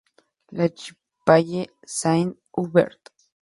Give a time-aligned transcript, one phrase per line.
[0.49, 3.13] La Chapelle-Saint-Aubert